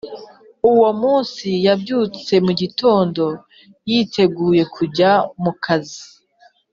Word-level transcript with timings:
uwo 0.71 0.89
munsi 1.01 1.47
yabyutse 1.65 2.33
mu 2.45 2.51
gitondo 2.61 3.23
yitegura 3.89 4.63
kujya 4.75 5.11
mu 5.43 5.51
kazi 5.63 6.01